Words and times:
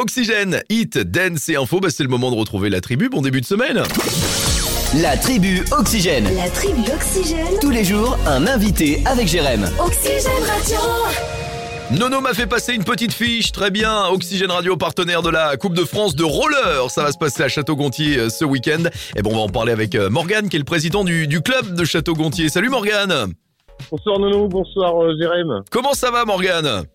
Oxygène, 0.00 0.62
hit, 0.70 0.96
dance 0.96 1.50
et 1.50 1.56
info, 1.56 1.78
bah, 1.78 1.88
c'est 1.90 2.02
le 2.02 2.08
moment 2.08 2.30
de 2.30 2.36
retrouver 2.36 2.70
la 2.70 2.80
tribu. 2.80 3.10
Bon 3.10 3.20
début 3.20 3.42
de 3.42 3.46
semaine. 3.46 3.82
La 5.02 5.14
tribu 5.18 5.62
Oxygène. 5.78 6.24
La 6.36 6.48
tribu 6.48 6.80
Oxygène. 6.90 7.58
Tous 7.60 7.68
les 7.68 7.84
jours, 7.84 8.16
un 8.26 8.46
invité 8.46 9.02
avec 9.04 9.28
Jérém. 9.28 9.68
Oxygène 9.78 10.42
Radio. 10.48 10.78
Nono 11.90 12.22
m'a 12.22 12.32
fait 12.32 12.46
passer 12.46 12.72
une 12.72 12.84
petite 12.84 13.12
fiche, 13.12 13.52
très 13.52 13.70
bien. 13.70 14.06
Oxygène 14.06 14.50
Radio, 14.50 14.74
partenaire 14.78 15.20
de 15.20 15.28
la 15.28 15.58
Coupe 15.58 15.74
de 15.74 15.84
France 15.84 16.16
de 16.16 16.24
roller. 16.24 16.90
Ça 16.90 17.02
va 17.02 17.12
se 17.12 17.18
passer 17.18 17.42
à 17.42 17.48
Château-Gontier 17.48 18.16
euh, 18.16 18.30
ce 18.30 18.46
week-end. 18.46 18.84
Et 19.16 19.20
bon, 19.20 19.32
on 19.32 19.36
va 19.36 19.42
en 19.42 19.48
parler 19.50 19.72
avec 19.72 19.94
euh, 19.94 20.08
Morgane, 20.08 20.48
qui 20.48 20.56
est 20.56 20.60
le 20.60 20.64
président 20.64 21.04
du, 21.04 21.26
du 21.26 21.42
club 21.42 21.74
de 21.74 21.84
Château-Gontier. 21.84 22.48
Salut 22.48 22.70
Morgane. 22.70 23.34
Bonsoir 23.90 24.18
Nono, 24.18 24.48
bonsoir 24.48 24.94
euh, 25.02 25.14
Jérém. 25.20 25.62
Comment 25.70 25.92
ça 25.92 26.10
va 26.10 26.24
Morgane? 26.24 26.86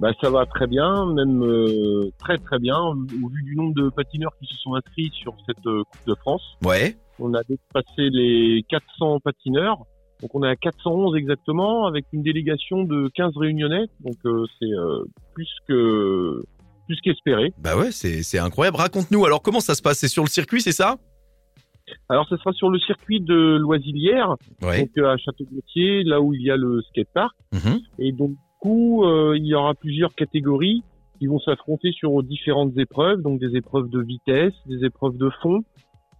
Bah 0.00 0.12
ça 0.20 0.30
va 0.30 0.46
très 0.46 0.66
bien, 0.68 1.06
même 1.12 1.42
euh, 1.42 2.10
très 2.20 2.38
très 2.38 2.58
bien. 2.58 2.78
Au 2.78 3.28
vu 3.28 3.42
du 3.42 3.56
nombre 3.56 3.74
de 3.74 3.88
patineurs 3.90 4.32
qui 4.40 4.46
se 4.46 4.56
sont 4.60 4.74
inscrits 4.74 5.10
sur 5.12 5.34
cette 5.46 5.66
euh, 5.66 5.82
Coupe 5.90 6.06
de 6.06 6.14
France, 6.14 6.42
Ouais. 6.64 6.96
on 7.18 7.34
a 7.34 7.42
dépassé 7.42 8.08
les 8.10 8.64
400 8.68 9.18
patineurs. 9.20 9.78
Donc 10.22 10.34
on 10.34 10.42
est 10.44 10.48
à 10.48 10.56
411 10.56 11.16
exactement, 11.16 11.86
avec 11.86 12.04
une 12.12 12.22
délégation 12.22 12.84
de 12.84 13.08
15 13.14 13.36
réunionnais. 13.36 13.86
Donc 14.00 14.16
euh, 14.24 14.44
c'est 14.60 14.72
euh, 14.72 15.04
plus 15.34 15.48
que 15.66 16.42
plus 16.86 17.00
qu'espéré. 17.02 17.52
Bah 17.58 17.76
ouais, 17.76 17.90
c'est 17.90 18.22
c'est 18.22 18.38
incroyable. 18.38 18.76
Raconte-nous 18.76 19.24
alors 19.26 19.42
comment 19.42 19.60
ça 19.60 19.74
se 19.74 19.82
passe? 19.82 19.98
C'est 19.98 20.08
sur 20.08 20.22
le 20.22 20.28
circuit, 20.28 20.60
c'est 20.60 20.72
ça? 20.72 20.96
Alors 22.08 22.26
ce 22.28 22.36
sera 22.36 22.52
sur 22.52 22.68
le 22.70 22.78
circuit 22.78 23.20
de 23.20 23.56
Loisilière, 23.56 24.36
Ouais. 24.62 24.80
donc 24.82 24.90
euh, 24.98 25.12
à 25.12 25.16
Château-Gautier, 25.16 26.04
là 26.04 26.20
où 26.20 26.34
il 26.34 26.42
y 26.42 26.50
a 26.50 26.56
le 26.56 26.82
skatepark. 26.82 27.34
Mhm. 27.52 27.80
Et 27.98 28.12
donc, 28.12 28.32
coup, 28.58 29.04
euh, 29.04 29.36
il 29.36 29.46
y 29.46 29.54
aura 29.54 29.74
plusieurs 29.74 30.14
catégories 30.14 30.82
qui 31.18 31.26
vont 31.26 31.40
s'affronter 31.40 31.92
sur 31.92 32.22
différentes 32.22 32.76
épreuves, 32.78 33.22
donc 33.22 33.40
des 33.40 33.56
épreuves 33.56 33.88
de 33.88 34.00
vitesse, 34.00 34.54
des 34.66 34.84
épreuves 34.84 35.16
de 35.16 35.30
fond. 35.42 35.62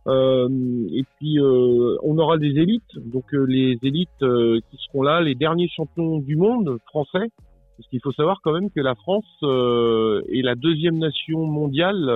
Euh, 0.07 0.49
et 0.93 1.05
puis, 1.17 1.39
euh, 1.39 1.97
on 2.03 2.19
aura 2.19 2.39
des 2.39 2.59
élites, 2.59 2.97
donc 2.97 3.35
euh, 3.35 3.45
les 3.45 3.79
élites 3.83 4.23
euh, 4.23 4.59
qui 4.71 4.79
seront 4.87 5.03
là, 5.03 5.21
les 5.21 5.35
derniers 5.35 5.69
champions 5.69 6.19
du 6.19 6.37
monde 6.37 6.79
français. 6.87 7.29
Parce 7.77 7.89
qu'il 7.91 8.01
faut 8.03 8.13
savoir 8.13 8.41
quand 8.43 8.53
même 8.53 8.71
que 8.71 8.81
la 8.81 8.97
France 8.97 9.29
euh, 9.45 10.23
est 10.33 10.43
la 10.43 10.57
deuxième 10.57 10.99
nation 10.99 11.47
mondiale 11.47 12.11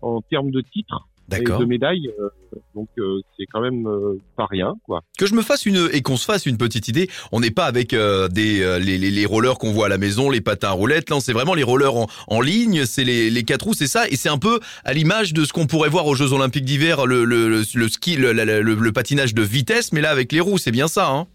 en 0.00 0.22
termes 0.22 0.50
de 0.50 0.62
titres 0.62 1.06
D'accord. 1.28 1.58
de 1.60 1.64
médailles. 1.64 2.10
euh, 2.20 2.28
donc, 2.74 2.88
euh, 2.98 3.20
c'est 3.36 3.46
quand 3.46 3.60
même 3.60 3.86
euh, 3.86 4.18
pas 4.36 4.46
rien, 4.46 4.74
quoi. 4.84 5.00
Que 5.18 5.26
je 5.26 5.34
me 5.34 5.42
fasse 5.42 5.64
une 5.66 5.88
et 5.92 6.02
qu'on 6.02 6.16
se 6.16 6.24
fasse 6.24 6.44
une 6.46 6.58
petite 6.58 6.88
idée. 6.88 7.08
On 7.32 7.40
n'est 7.40 7.50
pas 7.50 7.64
avec 7.66 7.92
euh, 7.94 8.28
des 8.28 8.62
euh, 8.62 8.78
les, 8.78 8.98
les, 8.98 9.10
les 9.10 9.26
rollers 9.26 9.58
qu'on 9.58 9.72
voit 9.72 9.86
à 9.86 9.88
la 9.88 9.98
maison, 9.98 10.28
les 10.30 10.40
patins 10.40 10.68
à 10.68 10.72
roulettes. 10.72 11.08
Là, 11.10 11.20
c'est 11.20 11.32
vraiment 11.32 11.54
les 11.54 11.62
rollers 11.62 11.96
en, 11.96 12.06
en 12.28 12.40
ligne. 12.40 12.84
C'est 12.84 13.04
les, 13.04 13.30
les 13.30 13.42
quatre 13.44 13.62
roues, 13.64 13.74
c'est 13.74 13.86
ça. 13.86 14.06
Et 14.08 14.16
c'est 14.16 14.28
un 14.28 14.38
peu 14.38 14.60
à 14.84 14.92
l'image 14.92 15.32
de 15.32 15.44
ce 15.44 15.52
qu'on 15.52 15.66
pourrait 15.66 15.88
voir 15.88 16.06
aux 16.06 16.14
Jeux 16.14 16.32
Olympiques 16.32 16.64
d'hiver, 16.64 17.06
le, 17.06 17.24
le, 17.24 17.48
le, 17.48 17.62
le 17.74 17.88
ski, 17.88 18.16
le, 18.16 18.32
le, 18.32 18.92
patinage 18.92 19.34
de 19.34 19.42
vitesse, 19.42 19.92
mais 19.92 20.00
là 20.00 20.10
avec 20.10 20.30
les 20.30 20.40
roues, 20.40 20.58
c'est 20.58 20.70
bien 20.72 20.88
ça. 20.88 21.08
Hein 21.10 21.26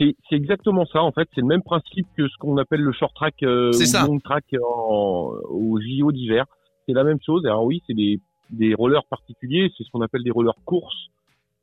C'est 0.00 0.14
c'est 0.30 0.36
exactement 0.36 0.86
ça 0.92 1.02
en 1.02 1.10
fait. 1.12 1.28
C'est 1.34 1.40
le 1.40 1.46
même 1.48 1.62
principe 1.62 2.06
que 2.16 2.28
ce 2.28 2.36
qu'on 2.38 2.56
appelle 2.56 2.80
le 2.82 2.92
short 2.92 3.12
track 3.14 3.34
euh, 3.42 3.72
ou 3.74 4.06
long 4.06 4.20
track 4.20 4.44
en, 4.62 5.32
au 5.50 5.80
JO 5.80 6.12
d'hiver. 6.12 6.44
C'est 6.86 6.94
la 6.94 7.04
même 7.04 7.18
chose. 7.24 7.44
Alors 7.44 7.64
oui, 7.64 7.82
c'est 7.86 7.94
des, 7.94 8.18
des 8.50 8.74
rollers 8.74 9.04
particuliers. 9.04 9.70
C'est 9.76 9.84
ce 9.84 9.90
qu'on 9.90 10.00
appelle 10.02 10.22
des 10.22 10.30
rollers 10.30 10.58
courses. 10.64 11.08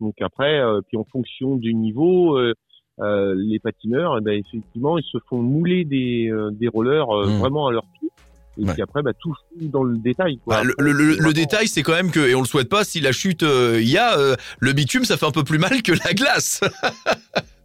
Donc 0.02 0.16
après, 0.22 0.60
euh, 0.60 0.82
puis 0.88 0.98
en 0.98 1.06
fonction 1.06 1.56
du 1.56 1.74
niveau, 1.74 2.38
euh, 2.38 2.54
euh, 3.00 3.34
les 3.38 3.60
patineurs, 3.60 4.18
eh 4.18 4.22
ben, 4.22 4.34
effectivement, 4.40 4.98
ils 4.98 5.04
se 5.06 5.18
font 5.30 5.42
mouler 5.42 5.86
des, 5.86 6.30
euh, 6.32 6.50
des 6.52 6.68
rollers 6.68 7.10
euh, 7.10 7.28
Mmh. 7.30 7.38
vraiment 7.40 7.68
à 7.68 7.72
leur 7.72 7.86
pied. 8.00 8.10
Et 8.58 8.64
Ouais. 8.66 8.74
puis 8.74 8.82
après, 8.82 9.02
bah, 9.02 9.12
tout 9.20 9.36
dans 9.60 9.84
le 9.84 9.98
détail. 9.98 10.38
Quoi. 10.46 10.56
Bah, 10.58 10.64
le, 10.64 10.74
le, 10.80 10.94
le- 10.94 11.18
le 11.18 11.34
détail, 11.34 11.68
c'est 11.68 11.84
quand 11.84 11.92
même 11.92 12.10
que, 12.12 12.22
et 12.22 12.36
on 12.36 12.40
le 12.42 12.46
souhaite 12.46 12.70
pas, 12.70 12.86
si 12.86 13.02
la 13.02 13.12
chute 13.12 13.44
euh, 13.44 13.82
y 13.82 13.98
a, 13.98 14.18
euh, 14.18 14.36
le 14.60 14.72
bitume, 14.72 15.04
ça 15.04 15.18
fait 15.18 15.26
un 15.26 15.32
peu 15.32 15.44
plus 15.44 15.58
mal 15.60 15.82
que 15.84 15.92
la 15.92 16.14
glace. 16.14 16.62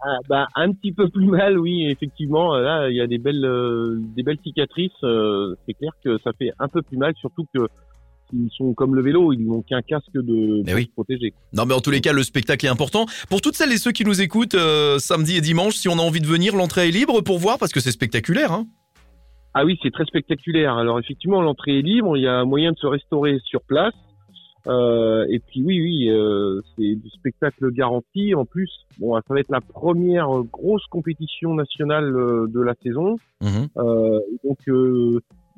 Ah, 0.03 0.16
bah, 0.31 0.47
un 0.55 0.72
petit 0.72 0.93
peu 0.93 1.11
plus 1.11 1.27
mal, 1.27 1.59
oui, 1.59 1.87
effectivement. 1.91 2.56
Là, 2.56 2.89
il 2.89 2.97
y 2.97 3.03
a 3.03 3.06
des 3.06 3.19
belles, 3.19 3.45
euh, 3.45 3.97
des 4.16 4.22
belles 4.22 4.39
cicatrices. 4.43 4.93
euh, 5.05 5.55
c'est 5.66 5.75
clair 5.75 5.93
que 6.03 6.16
ça 6.25 6.33
fait 6.39 6.53
un 6.59 6.69
peu 6.69 6.81
plus 6.81 6.97
mal, 6.97 7.12
surtout 7.16 7.45
que 7.55 7.69
ils 8.33 8.51
sont 8.57 8.75
comme 8.75 8.95
le 8.95 9.03
vélo, 9.03 9.33
ils 9.33 9.45
n'ont 9.45 9.63
qu'un 9.63 9.83
casque 9.83 10.13
de 10.15 10.63
Mais 10.65 10.73
pour 10.73 10.75
oui. 10.75 10.85
se 10.87 10.93
protéger. 10.93 11.35
Non, 11.53 11.67
mais 11.67 11.75
en 11.75 11.81
tous 11.81 11.91
les 11.91 12.01
cas, 12.01 12.13
le 12.13 12.23
spectacle 12.23 12.67
est 12.67 12.69
important. 12.69 13.07
Pour 13.29 13.41
toutes 13.41 13.57
celles 13.57 13.73
et 13.73 13.79
ceux 13.79 13.93
qui 13.93 14.05
nous 14.05 14.21
écoutent 14.21 14.55
euh, 14.55 14.99
samedi 14.99 15.37
et 15.37 15.41
dimanche, 15.41 15.75
si 15.75 15.89
on 15.89 15.99
a 15.99 16.03
envie 16.03 16.21
de 16.21 16.27
venir, 16.27 16.57
l'entrée 16.57 16.89
est 16.89 16.93
libre 16.93 17.21
pour 17.21 17.39
voir 17.39 17.59
parce 17.59 17.73
que 17.73 17.81
c'est 17.81 17.93
spectaculaire. 17.93 18.53
Hein 18.53 18.67
Ah 19.55 19.65
oui, 19.65 19.79
c'est 19.83 19.93
très 19.93 20.05
spectaculaire. 20.05 20.77
Alors 20.77 20.99
effectivement, 20.99 21.43
l'entrée 21.43 21.79
est 21.79 21.83
libre, 21.83 22.17
il 22.17 22.23
y 22.23 22.29
a 22.29 22.45
moyen 22.45 22.73
de 22.73 22.79
se 22.79 22.87
restaurer 22.87 23.39
sur 23.45 23.63
place. 23.63 23.95
Euh, 24.67 25.25
et 25.31 25.39
puis 25.39 25.63
oui, 25.63 25.81
oui, 25.81 26.09
euh, 26.11 26.61
c'est 26.77 26.95
du 26.95 27.09
spectacle 27.11 27.73
garanti. 27.73 28.35
En 28.35 28.45
plus, 28.45 28.71
bon, 28.99 29.15
ça 29.17 29.35
va 29.35 29.41
être 29.41 29.51
la 29.51 29.61
première 29.61 30.29
grosse 30.53 30.87
compétition 30.87 31.55
nationale 31.55 32.13
de 32.13 32.61
la 32.61 32.75
saison. 32.83 33.17
Mhm. 33.41 33.69
Euh, 33.79 34.21
donc, 34.45 34.59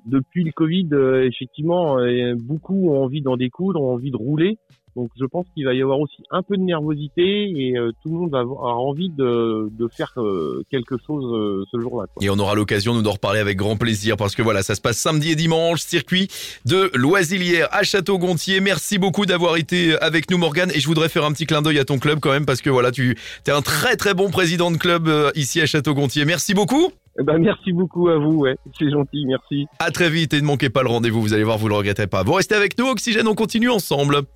depuis 0.07 0.45
le 0.45 0.53
Covid, 0.53 0.89
euh, 0.93 1.27
effectivement, 1.27 1.99
euh, 1.99 2.35
beaucoup 2.37 2.91
ont 2.91 3.03
envie 3.05 3.23
d'en 3.23 3.37
découdre, 3.37 3.81
ont 3.81 3.95
envie 3.95 4.11
de 4.11 4.17
rouler. 4.17 4.59
Donc, 4.95 5.09
je 5.19 5.25
pense 5.25 5.47
qu'il 5.55 5.65
va 5.65 5.73
y 5.73 5.81
avoir 5.81 5.99
aussi 6.01 6.23
un 6.31 6.43
peu 6.43 6.57
de 6.57 6.63
nervosité 6.63 7.23
et 7.23 7.79
euh, 7.79 7.93
tout 8.03 8.11
le 8.11 8.21
monde 8.21 8.31
va 8.31 8.41
avoir 8.41 8.79
envie 8.79 9.09
de, 9.09 9.69
de 9.71 9.89
faire 9.89 10.13
euh, 10.19 10.65
quelque 10.71 10.97
chose 11.07 11.25
euh, 11.33 11.65
ce 11.71 11.81
jour-là. 11.81 12.07
Et 12.21 12.29
on 12.29 12.39
aura 12.39 12.55
l'occasion 12.55 12.95
nous 12.95 13.01
d'en 13.01 13.13
reparler 13.13 13.41
avec 13.41 13.57
grand 13.57 13.77
plaisir 13.77 14.17
parce 14.19 14.35
que 14.35 14.43
voilà, 14.43 14.63
ça 14.63 14.75
se 14.75 14.83
passe 14.83 14.99
samedi 14.99 15.31
et 15.31 15.35
dimanche, 15.35 15.81
circuit 15.81 16.29
de 16.67 16.91
Loisilière 16.95 17.69
à 17.73 17.85
Château-Gontier. 17.85 18.61
Merci 18.61 18.99
beaucoup 18.99 19.25
d'avoir 19.25 19.57
été 19.57 19.99
avec 20.01 20.31
nous 20.31 20.37
Morgane 20.37 20.71
et 20.73 20.81
je 20.81 20.87
voudrais 20.87 21.09
faire 21.09 21.25
un 21.25 21.33
petit 21.33 21.47
clin 21.47 21.63
d'œil 21.63 21.79
à 21.79 21.87
ton 21.87 21.99
club 21.99 22.19
quand 22.21 22.33
même 22.33 22.45
parce 22.45 22.61
que 22.61 22.69
voilà, 22.69 22.91
tu 22.91 23.17
es 23.47 23.51
un 23.51 23.63
très 23.63 23.97
très 23.97 24.13
bon 24.13 24.31
président 24.31 24.71
de 24.71 24.77
club 24.77 25.09
euh, 25.09 25.31
ici 25.35 25.61
à 25.63 25.67
Château-Gontier. 25.67 26.27
Merci 26.27 26.53
beaucoup. 26.53 26.93
Eh 27.19 27.23
ben, 27.23 27.39
merci 27.39 27.73
beaucoup 27.73 28.09
à 28.09 28.17
vous, 28.17 28.39
ouais. 28.39 28.57
C'est 28.79 28.91
gentil, 28.91 29.27
merci. 29.27 29.67
À 29.79 29.91
très 29.91 30.09
vite 30.09 30.33
et 30.33 30.41
ne 30.41 30.47
manquez 30.47 30.71
pas 30.71 30.83
le 30.83 30.89
rendez-vous, 30.89 31.21
vous 31.21 31.35
allez 31.35 31.45
voir, 31.45 31.59
vous 31.59 31.69
le 31.69 31.75
regretterez 31.75 32.07
pas. 32.07 32.23
Vous 32.23 32.33
restez 32.33 32.55
avec 32.55 32.79
nous, 32.79 32.87
Oxygène, 32.87 33.29
on 33.29 33.35
continue 33.35 33.69
ensemble. 33.69 34.23